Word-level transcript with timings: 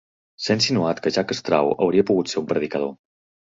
S'ha 0.45 0.55
insinuat 0.59 1.01
que 1.03 1.11
Jack 1.17 1.33
Straw 1.41 1.69
hauria 1.75 2.05
pogut 2.09 2.33
ser 2.33 2.41
un 2.43 2.49
predicador. 2.55 2.93